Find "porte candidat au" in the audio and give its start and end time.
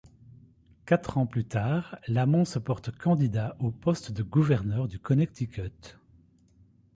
2.57-3.69